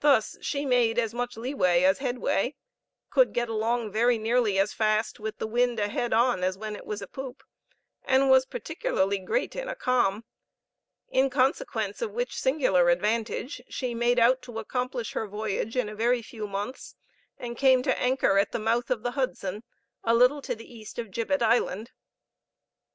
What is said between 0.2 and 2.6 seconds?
she made as much leeway as headway,